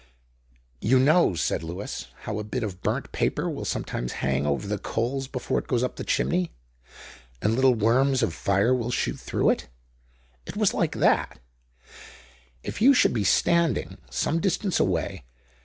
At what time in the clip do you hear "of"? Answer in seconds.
2.63-2.81, 8.23-8.33